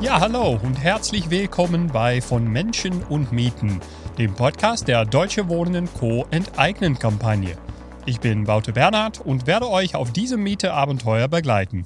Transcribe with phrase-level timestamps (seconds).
[0.00, 3.80] Ja, hallo und herzlich willkommen bei Von Menschen und Mieten,
[4.16, 6.24] dem Podcast der Deutsche Wohnen Co.
[6.30, 7.58] enteignen Kampagne.
[8.06, 11.84] Ich bin Baute Bernhard und werde euch auf diesem Mieteabenteuer begleiten.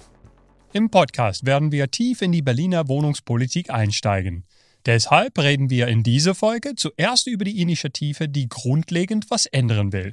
[0.74, 4.44] Im Podcast werden wir tief in die Berliner Wohnungspolitik einsteigen.
[4.84, 10.12] Deshalb reden wir in dieser Folge zuerst über die Initiative, die grundlegend was ändern will.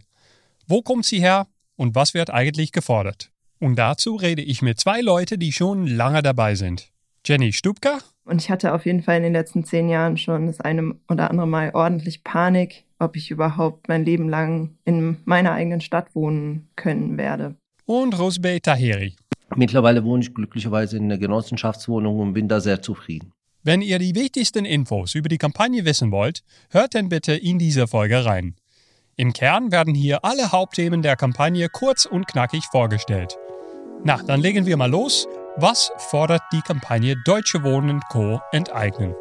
[0.68, 3.30] Wo kommt sie her und was wird eigentlich gefordert?
[3.60, 6.94] Und dazu rede ich mit zwei Leuten, die schon lange dabei sind.
[7.26, 8.00] Jenny Stubka.
[8.26, 11.30] Und ich hatte auf jeden Fall in den letzten zehn Jahren schon das eine oder
[11.30, 16.70] andere Mal ordentlich Panik, ob ich überhaupt mein Leben lang in meiner eigenen Stadt wohnen
[16.76, 17.56] können werde.
[17.86, 19.16] Und Rosbey Taheri.
[19.56, 23.32] Mittlerweile wohne ich glücklicherweise in einer Genossenschaftswohnung und bin da sehr zufrieden.
[23.64, 27.88] Wenn ihr die wichtigsten Infos über die Kampagne wissen wollt, hört dann bitte in diese
[27.88, 28.56] Folge rein.
[29.16, 33.38] Im Kern werden hier alle Hauptthemen der Kampagne kurz und knackig vorgestellt.
[34.04, 35.28] Na, dann legen wir mal los
[35.62, 38.40] was fordert die Kampagne Deutsche Wohnen Co.
[38.54, 39.14] enteignen?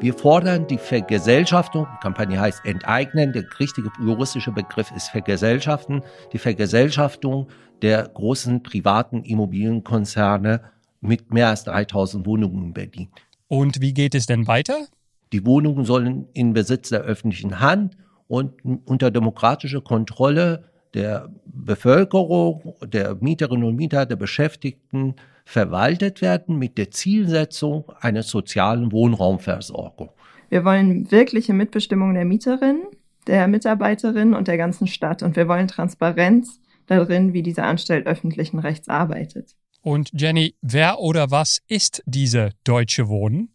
[0.00, 6.38] Wir fordern die Vergesellschaftung, die Kampagne heißt enteignen, der richtige juristische Begriff ist vergesellschaften, die
[6.38, 7.48] Vergesellschaftung
[7.80, 10.60] der großen privaten Immobilienkonzerne
[11.00, 13.08] mit mehr als 3000 Wohnungen in Berlin.
[13.48, 14.88] Und wie geht es denn weiter?
[15.32, 18.52] Die Wohnungen sollen in Besitz der öffentlichen Hand und
[18.84, 26.90] unter demokratischer Kontrolle der Bevölkerung, der Mieterinnen und Mieter, der Beschäftigten verwaltet werden mit der
[26.90, 30.10] Zielsetzung einer sozialen Wohnraumversorgung.
[30.50, 32.82] Wir wollen wirkliche Mitbestimmung der Mieterinnen,
[33.28, 35.22] der Mitarbeiterinnen und der ganzen Stadt.
[35.22, 39.54] Und wir wollen Transparenz darin, wie diese Anstalt öffentlichen Rechts arbeitet.
[39.82, 43.50] Und Jenny, wer oder was ist diese Deutsche Wohnen?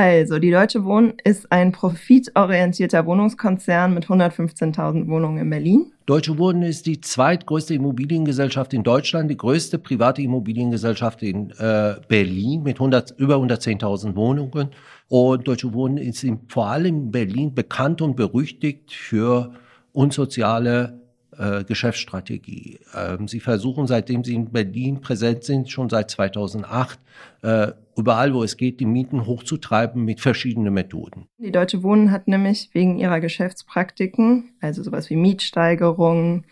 [0.00, 5.92] Also, die Deutsche Wohnen ist ein profitorientierter Wohnungskonzern mit 115.000 Wohnungen in Berlin.
[6.06, 12.62] Deutsche Wohnen ist die zweitgrößte Immobiliengesellschaft in Deutschland, die größte private Immobiliengesellschaft in äh, Berlin
[12.62, 14.68] mit 100, über 110.000 Wohnungen.
[15.08, 19.50] Und Deutsche Wohnen ist in, vor allem in Berlin bekannt und berüchtigt für
[19.90, 20.97] unsoziale
[21.38, 22.80] äh, Geschäftsstrategie.
[22.94, 26.98] Ähm, sie versuchen, seitdem sie in Berlin präsent sind, schon seit 2008,
[27.42, 31.26] äh, überall, wo es geht, die Mieten hochzutreiben mit verschiedenen Methoden.
[31.38, 36.44] Die Deutsche Wohnen hat nämlich wegen ihrer Geschäftspraktiken, also sowas wie Mietsteigerungen,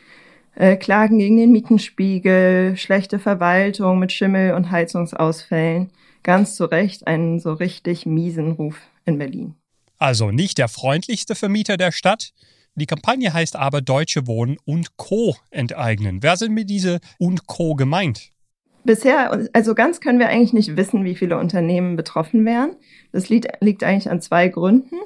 [0.55, 5.91] äh, Klagen gegen den Mietenspiegel, schlechte Verwaltung mit Schimmel und Heizungsausfällen,
[6.23, 9.55] ganz zu Recht einen so richtig miesen Ruf in Berlin.
[9.99, 12.33] Also nicht der freundlichste Vermieter der Stadt.
[12.79, 15.35] Die Kampagne heißt aber Deutsche Wohnen und Co.
[15.51, 16.23] enteignen.
[16.23, 17.75] Wer sind mit diese und Co.
[17.75, 18.33] gemeint?
[18.85, 22.77] Bisher, also ganz können wir eigentlich nicht wissen, wie viele Unternehmen betroffen wären.
[23.13, 24.97] Das liegt, liegt eigentlich an zwei Gründen.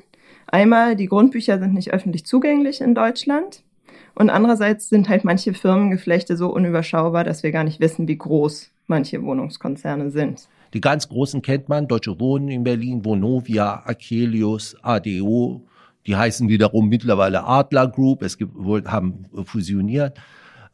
[0.49, 3.63] Einmal, die Grundbücher sind nicht öffentlich zugänglich in Deutschland.
[4.17, 8.73] Und andererseits sind halt manche Firmengeflechte so unüberschaubar, dass wir gar nicht wissen, wie groß
[8.89, 10.49] manche Wohnungskonzerne sind.
[10.75, 15.63] Die ganz großen kennt man, Deutsche Wohnen in Berlin, Vonovia, Akelius, ADO.
[16.07, 18.23] Die heißen wiederum mittlerweile Adler Group.
[18.23, 20.19] Es gibt, wohl, haben fusioniert.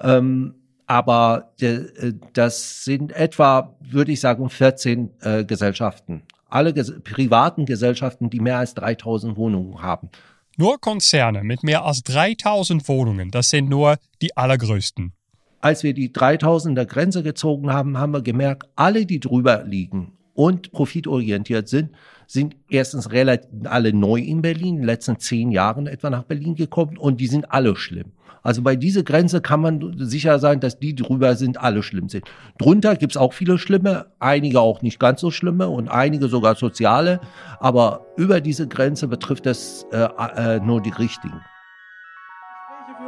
[0.00, 0.54] Ähm,
[0.87, 6.22] aber äh, das sind etwa, würde ich sagen, 14 äh, Gesellschaften.
[6.48, 10.10] Alle ges privaten Gesellschaften, die mehr als 3000 Wohnungen haben.
[10.56, 15.12] Nur Konzerne mit mehr als 3000 Wohnungen, das sind nur die allergrößten.
[15.60, 20.70] Als wir die 3000er Grenze gezogen haben, haben wir gemerkt, alle, die drüber liegen und
[20.70, 21.91] profitorientiert sind,
[22.26, 26.54] sind erstens relativ alle neu in Berlin, in den letzten zehn Jahren etwa nach Berlin
[26.54, 28.12] gekommen und die sind alle schlimm.
[28.42, 32.26] Also bei dieser Grenze kann man sicher sein, dass die drüber sind, alle schlimm sind.
[32.59, 37.20] Drunter gibt's auch viele schlimme, einige auch nicht ganz so schlimme und einige sogar soziale.
[37.59, 40.06] Aber über diese Grenze betrifft es äh,
[40.36, 41.41] äh, nur die richtigen.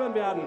[0.08, 0.42] Führen werden.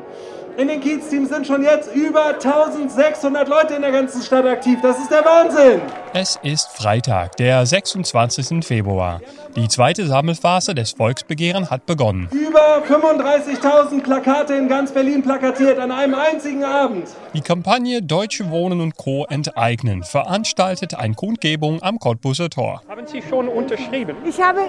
[0.57, 4.79] In den Kiez-Teams sind schon jetzt über 1600 Leute in der ganzen Stadt aktiv.
[4.81, 5.81] Das ist der Wahnsinn!
[6.13, 8.65] Es ist Freitag, der 26.
[8.65, 9.21] Februar.
[9.55, 12.27] Die zweite Sammelphase des Volksbegehren hat begonnen.
[12.31, 17.07] Über 35.000 Plakate in ganz Berlin plakatiert an einem einzigen Abend.
[17.33, 19.25] Die Kampagne Deutsche Wohnen und Co.
[19.29, 22.81] enteignen veranstaltet eine Kundgebung am Cottbuser Tor.
[22.89, 24.17] Haben Sie schon unterschrieben?
[24.25, 24.61] Ich habe,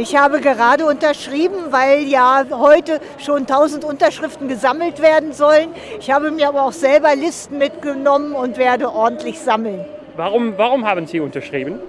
[0.00, 5.68] ich habe gerade unterschrieben, weil ja heute schon 1000 Unterschriften gesammelt werden sollen.
[5.98, 9.84] Ich habe mir aber auch selber Listen mitgenommen und werde ordentlich sammeln.
[10.16, 11.80] Warum, warum haben Sie unterschrieben?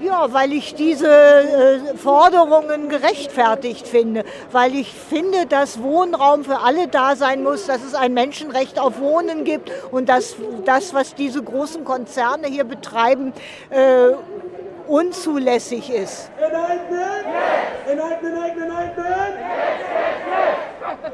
[0.00, 6.86] Ja, weil ich diese äh, Forderungen gerechtfertigt finde, weil ich finde, dass Wohnraum für alle
[6.86, 11.42] da sein muss, dass es ein Menschenrecht auf Wohnen gibt und dass das, was diese
[11.42, 13.32] großen Konzerne hier betreiben,
[13.70, 14.10] äh,
[14.88, 16.30] unzulässig ist.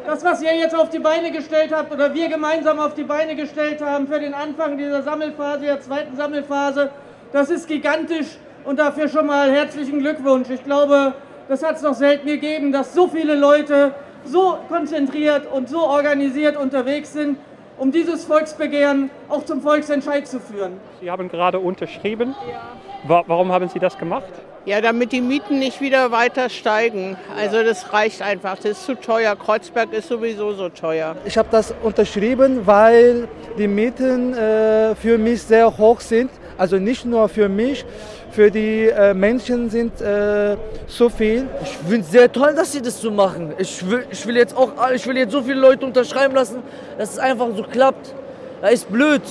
[0.06, 3.34] Das, was ihr jetzt auf die Beine gestellt habt oder wir gemeinsam auf die Beine
[3.34, 6.90] gestellt haben für den Anfang dieser Sammelphase, der zweiten Sammelphase,
[7.32, 10.50] das ist gigantisch und dafür schon mal herzlichen Glückwunsch.
[10.50, 11.14] Ich glaube,
[11.48, 13.94] das hat es noch selten gegeben, dass so viele Leute
[14.24, 17.38] so konzentriert und so organisiert unterwegs sind,
[17.78, 20.74] um dieses Volksbegehren auch zum Volksentscheid zu führen.
[21.00, 22.34] Sie haben gerade unterschrieben.
[22.50, 23.22] Ja.
[23.26, 24.32] Warum haben Sie das gemacht?
[24.64, 27.16] Ja, damit die Mieten nicht wieder weiter steigen.
[27.36, 28.54] Also das reicht einfach.
[28.56, 29.34] Das ist zu teuer.
[29.34, 31.16] Kreuzberg ist sowieso so teuer.
[31.24, 33.26] Ich habe das unterschrieben, weil
[33.58, 36.30] die Mieten äh, für mich sehr hoch sind.
[36.62, 37.84] Also nicht nur für mich,
[38.30, 40.56] für die äh, Menschen sind äh,
[40.86, 41.48] so viel.
[41.60, 43.52] Ich finde es sehr toll, dass sie das so machen.
[43.58, 46.62] Ich will, ich will jetzt auch, ich will jetzt so viele Leute unterschreiben lassen,
[46.98, 48.14] dass es einfach so klappt.
[48.60, 49.22] Das ist blöd.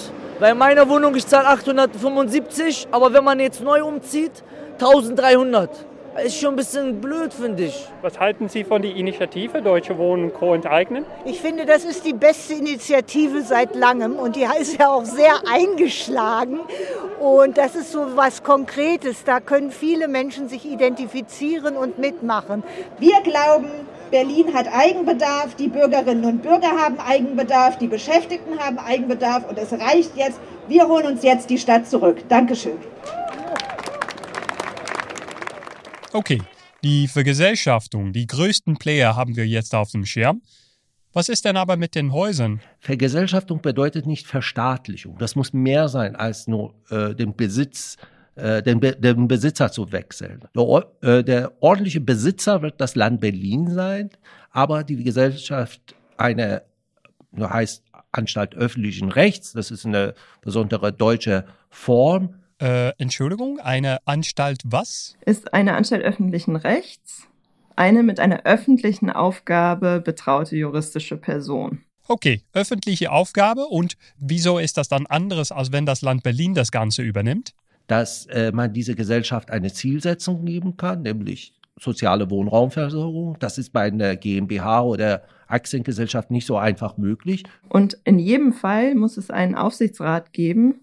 [0.41, 4.43] Bei meiner Wohnung, ich zahle 875, aber wenn man jetzt neu umzieht,
[4.73, 5.69] 1300.
[6.13, 7.87] Das ist schon ein bisschen blöd, finde ich.
[8.01, 10.53] Was halten Sie von der Initiative Deutsche Wohnen Co.
[10.53, 11.05] enteignen?
[11.23, 15.41] Ich finde, das ist die beste Initiative seit langem und die ist ja auch sehr
[15.49, 16.59] eingeschlagen.
[17.21, 19.23] Und das ist so was Konkretes.
[19.23, 22.63] Da können viele Menschen sich identifizieren und mitmachen.
[22.99, 23.69] Wir glauben,
[24.11, 29.71] Berlin hat Eigenbedarf, die Bürgerinnen und Bürger haben Eigenbedarf, die Beschäftigten haben Eigenbedarf und es
[29.71, 30.41] reicht jetzt.
[30.67, 32.17] Wir holen uns jetzt die Stadt zurück.
[32.27, 32.77] Dankeschön.
[36.13, 36.41] Okay,
[36.83, 40.41] die Vergesellschaftung, die größten Player haben wir jetzt auf dem Schirm.
[41.13, 42.59] Was ist denn aber mit den Häusern?
[42.79, 45.17] Vergesellschaftung bedeutet nicht Verstaatlichung.
[45.17, 47.95] Das muss mehr sein als nur äh, den Besitz,
[48.35, 50.41] äh, den, Be den, Besitzer zu wechseln.
[50.53, 54.09] Der, äh, der, ordentliche Besitzer wird das Land Berlin sein,
[54.51, 56.63] aber die Gesellschaft eine,
[57.37, 65.15] heißt Anstalt öffentlichen Rechts, das ist eine besondere deutsche Form, äh, Entschuldigung, eine Anstalt was?
[65.25, 67.27] Ist eine Anstalt öffentlichen Rechts
[67.75, 71.81] eine mit einer öffentlichen Aufgabe betraute juristische Person.
[72.07, 76.71] Okay, öffentliche Aufgabe und wieso ist das dann anderes, als wenn das Land Berlin das
[76.71, 77.53] Ganze übernimmt?
[77.87, 83.37] Dass äh, man diese Gesellschaft eine Zielsetzung geben kann, nämlich soziale Wohnraumversorgung.
[83.39, 87.43] Das ist bei einer GmbH oder Aktiengesellschaft nicht so einfach möglich.
[87.69, 90.81] Und in jedem Fall muss es einen Aufsichtsrat geben,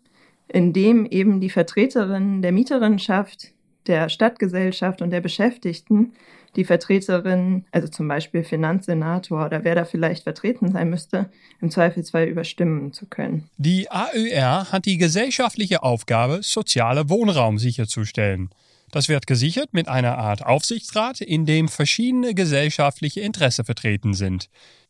[0.49, 3.53] in dem eben die Vertreterinnen der Mieterinnenschaft,
[3.87, 6.12] der Stadtgesellschaft und der Beschäftigten
[6.56, 11.31] die Vertreterin, also zum Beispiel Finanzsenator oder wer da vielleicht vertreten sein müsste,
[11.61, 13.49] im Zweifelsfall überstimmen zu können.
[13.59, 18.50] Die AÖR hat die gesellschaftliche Aufgabe, soziale Wohnraum sicherzustellen.
[18.91, 24.49] Das wird gesichert mit einer Art Aufsichtsrat, in dem verschiedene gesellschaftliche Interessen vertreten sind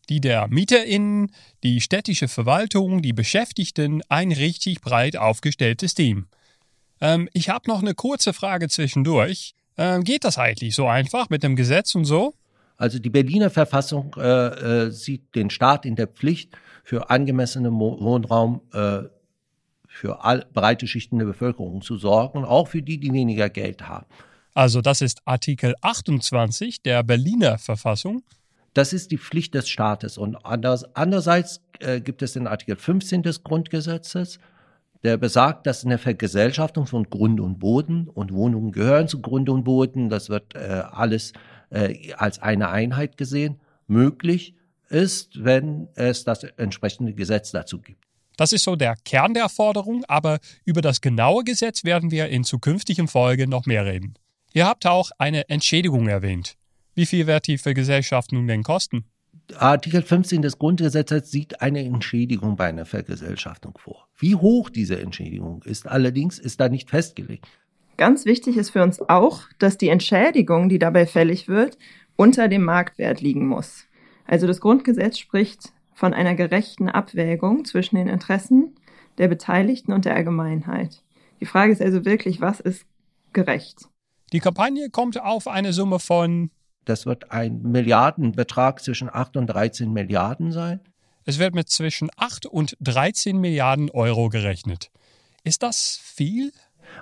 [0.08, 1.32] die der MieterInnen,
[1.62, 6.26] die städtische Verwaltung, die Beschäftigten, ein richtig breit aufgestelltes Team.
[7.00, 9.54] Ähm, ich habe noch eine kurze Frage zwischendurch.
[9.76, 12.34] Ähm, geht das eigentlich so einfach mit dem Gesetz und so?
[12.76, 18.62] Also die Berliner Verfassung äh, äh, sieht den Staat in der Pflicht, für angemessenen Wohnraum
[18.72, 19.00] äh,
[19.86, 24.06] für all, breite Schichten der Bevölkerung zu sorgen, auch für die, die weniger Geld haben.
[24.54, 28.22] Also das ist Artikel 28 der Berliner Verfassung.
[28.78, 30.18] Das ist die Pflicht des Staates.
[30.18, 34.38] Und anders, andererseits äh, gibt es den Artikel 15 des Grundgesetzes,
[35.02, 39.64] der besagt, dass eine Vergesellschaftung von Grund und Boden und Wohnungen gehören zu Grund und
[39.64, 41.32] Boden, das wird äh, alles
[41.70, 43.58] äh, als eine Einheit gesehen,
[43.88, 44.54] möglich
[44.90, 48.04] ist, wenn es das entsprechende Gesetz dazu gibt.
[48.36, 52.44] Das ist so der Kern der Forderung, aber über das genaue Gesetz werden wir in
[52.44, 54.14] zukünftigen Folgen noch mehr reden.
[54.52, 56.57] Ihr habt auch eine Entschädigung erwähnt.
[56.98, 59.04] Wie viel wird die Vergesellschaftung denn kosten?
[59.56, 64.08] Artikel 15 des Grundgesetzes sieht eine Entschädigung bei einer Vergesellschaftung vor.
[64.18, 67.46] Wie hoch diese Entschädigung ist, allerdings ist da nicht festgelegt.
[67.98, 71.78] Ganz wichtig ist für uns auch, dass die Entschädigung, die dabei fällig wird,
[72.16, 73.84] unter dem Marktwert liegen muss.
[74.26, 78.74] Also das Grundgesetz spricht von einer gerechten Abwägung zwischen den Interessen
[79.18, 81.04] der Beteiligten und der Allgemeinheit.
[81.38, 82.86] Die Frage ist also wirklich, was ist
[83.32, 83.88] gerecht?
[84.32, 86.50] Die Kampagne kommt auf eine Summe von
[86.88, 90.80] das wird ein Milliardenbetrag zwischen 8 und 13 Milliarden sein.
[91.24, 94.90] Es wird mit zwischen 8 und 13 Milliarden Euro gerechnet.
[95.44, 96.52] Ist das viel?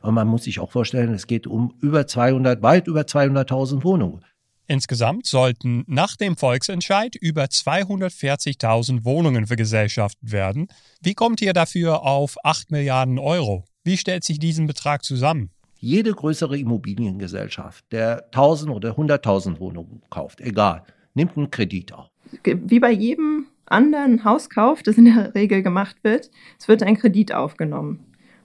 [0.02, 4.24] Und man muss sich auch vorstellen, es geht um über 200, weit über 200.000 Wohnungen.
[4.66, 10.66] Insgesamt sollten nach dem Volksentscheid über 240.000 Wohnungen vergesellschaftet werden.
[11.00, 13.64] Wie kommt ihr dafür auf 8 Milliarden Euro?
[13.84, 15.52] Wie stellt sich diesen Betrag zusammen?
[15.78, 22.10] Jede größere Immobiliengesellschaft, der 1000 oder 100.000 Wohnungen kauft, egal, nimmt einen Kredit auf.
[22.44, 27.32] Wie bei jedem anderen Hauskauf, das in der Regel gemacht wird, es wird ein Kredit
[27.32, 28.04] aufgenommen.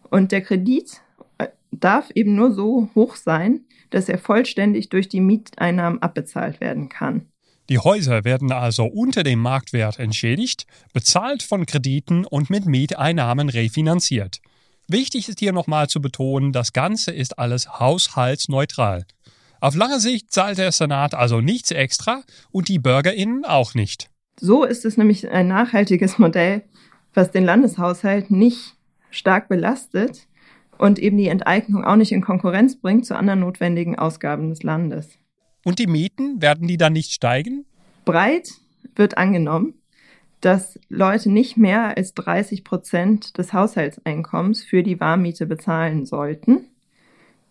[0.09, 1.01] Und der Kredit
[1.37, 3.61] äh, darf eben nur so hoch sein,
[3.91, 7.27] dass er vollständig durch die Mieteinnahmen abbezahlt werden kann.
[7.69, 14.41] Die Häuser werden also unter dem Marktwert entschädigt, bezahlt von Krediten und mit Mieteinnahmen refinanziert.
[14.93, 19.05] Wichtig ist hier nochmal zu betonen, das Ganze ist alles haushaltsneutral.
[19.61, 24.09] Auf lange Sicht zahlt der Senat also nichts extra und die Bürgerinnen auch nicht.
[24.37, 26.63] So ist es nämlich ein nachhaltiges Modell,
[27.13, 28.75] was den Landeshaushalt nicht
[29.11, 30.27] stark belastet
[30.77, 35.07] und eben die Enteignung auch nicht in Konkurrenz bringt zu anderen notwendigen Ausgaben des Landes.
[35.63, 37.63] Und die Mieten, werden die dann nicht steigen?
[38.03, 38.49] Breit
[38.97, 39.73] wird angenommen,
[40.41, 46.65] dass Leute nicht mehr als 30 Prozent des Haushaltseinkommens für die Warmmiete bezahlen sollten,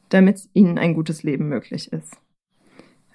[0.08, 2.16] damit ihnen ein gutes Leben möglich ist.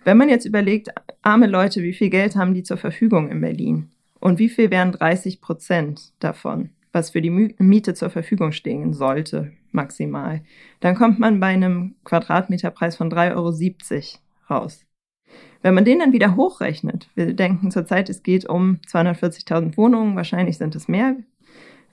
[0.06, 0.90] Wenn man jetzt überlegt,
[1.22, 3.90] arme Leute, wie viel Geld haben die zur Verfügung in Berlin
[4.20, 9.52] und wie viel wären 30 Prozent davon, was für die Miete zur Verfügung stehen sollte,
[9.72, 10.42] maximal,
[10.80, 14.85] dann kommt man bei einem Quadratmeterpreis von 3,70 Euro raus.
[15.62, 20.58] Wenn man den dann wieder hochrechnet, wir denken zurzeit, es geht um 240.000 Wohnungen, wahrscheinlich
[20.58, 21.16] sind es mehr,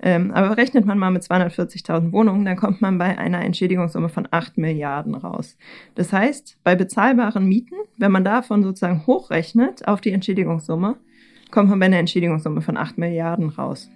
[0.05, 4.27] ähm, aber rechnet man mal mit 240.000 Wohnungen, dann kommt man bei einer Entschädigungssumme von
[4.31, 5.57] 8 Milliarden raus.
[5.95, 10.97] Das heißt, bei bezahlbaren Mieten, wenn man davon sozusagen hochrechnet auf die Entschädigungssumme,
[11.53, 13.91] kommt man bei einer Entschädigungssumme von 8 Milliarden raus.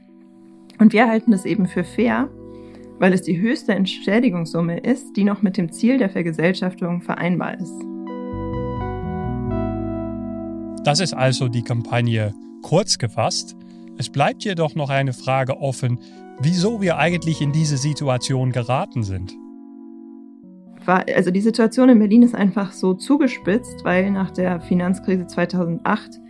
[0.79, 2.29] Und wir halten das eben für fair,
[2.99, 7.96] weil es die höchste Entschädigungssumme ist, die noch mit dem Ziel der Vergesellschaftung vereinbar ist.
[10.87, 13.57] Das ist also die Kampagne kurz gefasst.
[13.99, 15.99] Es bleibt jedoch noch eine Frage offen,
[16.38, 19.35] wieso wir eigentlich in diese Situation geraten sind.
[20.87, 26.21] Also die Situation in Berlin ist einfach so zugespitzt, weil nach der Finanzkrise 2008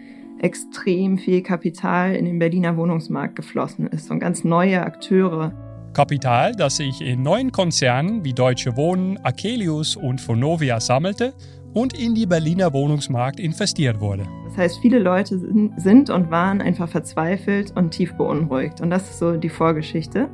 [0.40, 5.65] extrem viel Kapital in den Berliner Wohnungsmarkt geflossen ist und ganz neue Akteure.
[5.96, 11.32] Kapital, das sich in neuen Konzernen wie Deutsche Wohnen, Akelius und Vonovia sammelte
[11.72, 14.24] und in die Berliner Wohnungsmarkt investiert wurde.
[14.44, 15.38] Das heißt, viele Leute
[15.78, 18.82] sind und waren einfach verzweifelt und tief beunruhigt.
[18.82, 20.28] Und das ist so die Vorgeschichte.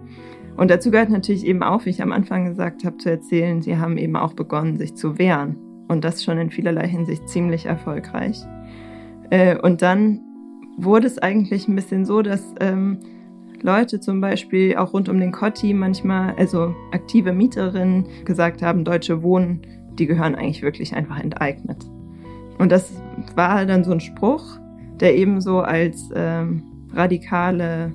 [0.57, 3.77] Und dazu gehört natürlich eben auch, wie ich am Anfang gesagt habe, zu erzählen, sie
[3.77, 5.55] haben eben auch begonnen, sich zu wehren.
[5.87, 8.43] Und das schon in vielerlei Hinsicht ziemlich erfolgreich.
[9.31, 10.23] Äh, und dann
[10.77, 12.99] wurde es eigentlich ein bisschen so, dass ähm,
[13.63, 19.23] Leute zum Beispiel auch rund um den Kotti manchmal, also aktive Mieterinnen, gesagt haben, Deutsche
[19.23, 19.63] Wohnen
[19.99, 21.85] die gehören eigentlich wirklich einfach enteignet.
[22.59, 22.93] Und das
[23.35, 24.59] war dann so ein Spruch,
[25.01, 27.93] der eben so als ähm, radikale,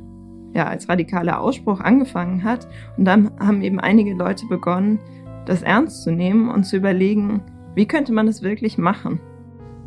[0.53, 2.67] ja, als radikaler Ausspruch angefangen hat.
[2.97, 4.99] Und dann haben eben einige Leute begonnen,
[5.45, 7.41] das ernst zu nehmen und zu überlegen,
[7.75, 9.19] wie könnte man das wirklich machen?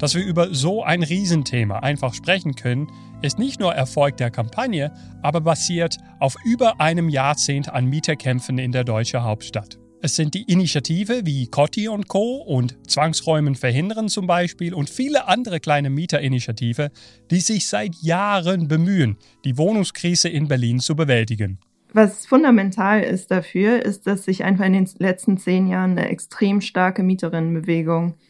[0.01, 2.91] Dass wir über so ein Riesenthema einfach sprechen können,
[3.21, 8.73] ist nicht nur Erfolg der Kampagne, aber basiert auf über einem Jahrzehnt an Mieterkämpfen in
[8.73, 9.79] der deutschen Hauptstadt.
[10.01, 12.37] Es sind die Initiative wie Cotti und Co.
[12.37, 16.91] und Zwangsräumen verhindern zum Beispiel und viele andere kleine Mieterinitiative,
[17.31, 21.59] die sich seit Jahren bemühen, die Wohnungskrise in Berlin zu bewältigen.
[21.93, 26.63] Was fundamental ist dafür, ist, dass sich einfach in den letzten zehn Jahren eine extrem
[26.63, 28.30] starke Mieterinnenbewegung äh,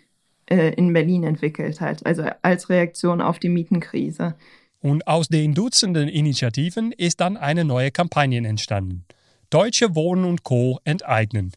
[0.50, 4.34] in Berlin entwickelt hat, also als Reaktion auf die Mietenkrise.
[4.80, 9.04] Und aus den Dutzenden Initiativen ist dann eine neue Kampagne entstanden.
[9.50, 10.78] Deutsche Wohnen und Co.
[10.84, 11.52] enteignen.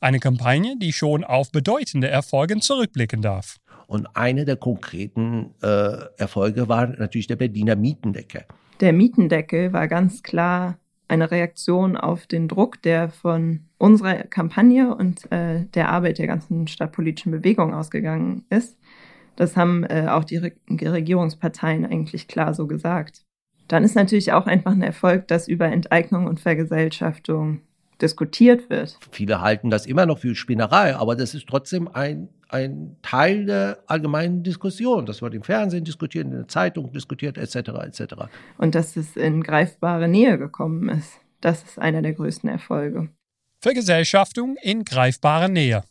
[0.00, 3.56] Eine Kampagne, die schon auf bedeutende Erfolge zurückblicken darf.
[3.86, 8.44] Und eine der konkreten äh, Erfolge war natürlich der Berliner Mietendeckel.
[8.80, 15.30] Der Mietendeckel war ganz klar eine Reaktion auf den Druck, der von unserer Kampagne und
[15.30, 18.78] äh, der Arbeit der ganzen stadtpolitischen Bewegung ausgegangen ist.
[19.36, 23.22] Das haben äh, auch die Re Regierungsparteien eigentlich klar so gesagt.
[23.68, 27.60] Dann ist natürlich auch einfach ein Erfolg, dass über Enteignung und Vergesellschaftung
[28.00, 28.98] diskutiert wird.
[29.10, 33.78] Viele halten das immer noch für Spinnerei, aber das ist trotzdem ein, ein Teil der
[33.86, 35.06] allgemeinen Diskussion.
[35.06, 37.56] Das wird im Fernsehen diskutiert, in der Zeitung diskutiert, etc.
[37.56, 38.14] etc.
[38.58, 43.08] Und dass es in greifbare Nähe gekommen ist, das ist einer der größten Erfolge.
[43.60, 45.84] Vergesellschaftung in greifbare Nähe.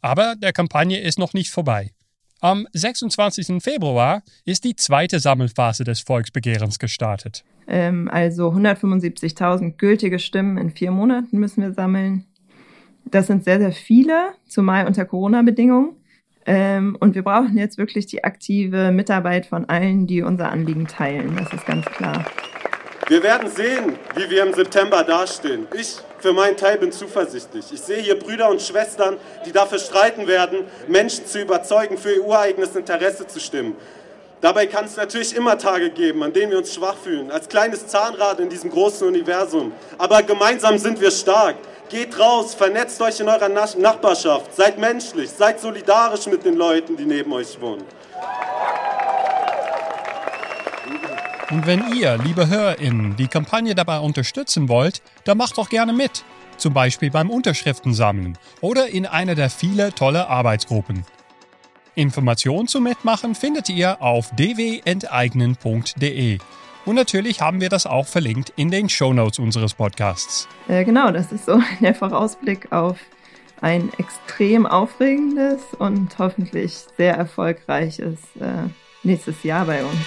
[0.00, 1.92] Aber der Kampagne ist noch nicht vorbei.
[2.40, 3.62] Am 26.
[3.62, 7.44] Februar ist die zweite Sammelphase des Volksbegehrens gestartet.
[7.68, 12.26] Ähm, also 175.000 gültige Stimmen in vier Monaten müssen wir sammeln.
[13.04, 15.96] Das sind sehr, sehr viele, zumal unter Corona-Bedingungen.
[16.44, 21.36] Ähm, und wir brauchen jetzt wirklich die aktive Mitarbeit von allen, die unser Anliegen teilen.
[21.36, 22.24] Das ist ganz klar.
[23.08, 25.66] Wir werden sehen, wie wir im September dastehen.
[25.78, 27.66] Ich für meinen Teil bin zuversichtlich.
[27.72, 32.24] Ich sehe hier Brüder und Schwestern, die dafür streiten werden, Menschen zu überzeugen, für ihr
[32.24, 33.74] ureigenes Interesse zu stimmen.
[34.40, 37.86] Dabei kann es natürlich immer Tage geben, an denen wir uns schwach fühlen, als kleines
[37.88, 39.72] Zahnrad in diesem großen Universum.
[39.98, 41.56] Aber gemeinsam sind wir stark.
[41.88, 47.04] Geht raus, vernetzt euch in eurer Nachbarschaft, seid menschlich, seid solidarisch mit den Leuten, die
[47.04, 47.84] neben euch wohnen.
[51.50, 56.24] Und wenn ihr, liebe HörerInnen, die Kampagne dabei unterstützen wollt, dann macht doch gerne mit.
[56.56, 61.04] Zum Beispiel beim Unterschriftensammeln oder in einer der vielen tolle Arbeitsgruppen.
[61.94, 66.38] Informationen zum Mitmachen findet ihr auf dwenteignen.de.
[66.84, 70.48] Und natürlich haben wir das auch verlinkt in den Shownotes unseres Podcasts.
[70.68, 72.98] Äh, genau, das ist so der Vorausblick auf
[73.60, 78.68] ein extrem aufregendes und hoffentlich sehr erfolgreiches äh,
[79.04, 80.00] nächstes Jahr bei uns.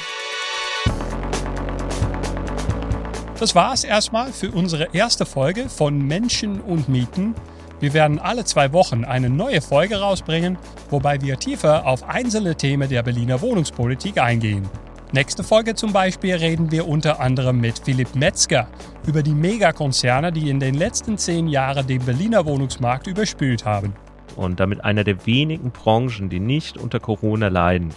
[3.39, 7.35] Das war es erstmal für unsere erste Folge von Menschen und Mieten.
[7.79, 10.57] Wir werden alle zwei Wochen eine neue Folge rausbringen,
[10.89, 14.69] wobei wir tiefer auf einzelne Themen der Berliner Wohnungspolitik eingehen.
[15.15, 18.67] Nächste Folge zum Beispiel reden wir unter anderem mit Philipp Metzger
[19.07, 23.93] über die Megakonzerne, die in den letzten zehn Jahren den Berliner Wohnungsmarkt überspült haben
[24.35, 27.93] und damit einer der wenigen Branchen, die nicht unter Corona leiden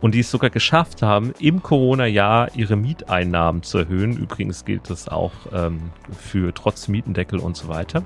[0.00, 4.16] und die es sogar geschafft haben, im Corona-Jahr ihre Mieteinnahmen zu erhöhen.
[4.16, 8.02] Übrigens gilt das auch ähm, für trotz Mietendeckel und so weiter.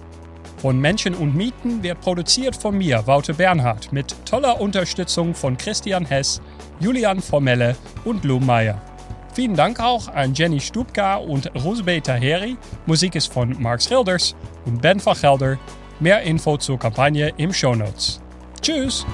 [0.61, 6.05] Von Menschen und Mieten wird produziert von mir, Wouter Bernhard, mit toller Unterstützung von Christian
[6.05, 6.43] Hess,
[6.81, 8.79] Julian Formelle und Lou Meyer.
[9.33, 12.59] Vielen Dank auch an Jenny Stubka und Rosbe Taheri.
[12.85, 14.37] Musik ist von Mark Schilders
[14.67, 15.57] und Ben van Gelder.
[15.99, 18.21] Mehr Info zur Kampagne im Show Notes.
[18.61, 19.07] Tschüss!